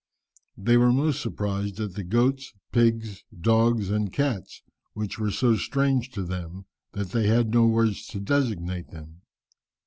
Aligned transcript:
They 0.57 0.77
were 0.77 0.91
most 0.91 1.21
surprised 1.21 1.79
at 1.79 1.93
the 1.93 2.03
goats, 2.03 2.55
pigs, 2.71 3.23
dogs, 3.39 3.91
and 3.91 4.11
cats, 4.11 4.63
which 4.93 5.19
were 5.19 5.29
so 5.29 5.55
strange 5.57 6.09
to 6.13 6.23
them 6.23 6.65
that 6.93 7.09
they 7.09 7.27
had 7.27 7.53
no 7.53 7.67
words 7.67 8.07
to 8.07 8.19
designate 8.19 8.89
them. 8.89 9.21